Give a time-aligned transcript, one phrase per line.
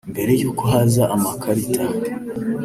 [0.11, 1.83] mbere y’uko haza amakarita